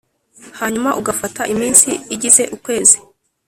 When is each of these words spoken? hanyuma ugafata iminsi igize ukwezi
hanyuma 0.59 0.89
ugafata 0.99 1.41
iminsi 1.53 1.89
igize 2.15 2.43
ukwezi 2.55 2.97